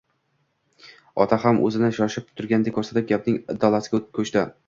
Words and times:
Ota 1.25 1.37
ham 1.43 1.59
o‘zini 1.67 1.91
shoshib 1.99 2.33
turgandek 2.41 2.75
ko‘rsatib, 2.79 3.07
gapning 3.13 3.39
indallosiga 3.55 4.01
ko‘chdi 4.19 4.47